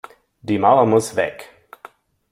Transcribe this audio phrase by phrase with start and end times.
[0.41, 1.47] Die Mauer muss weg!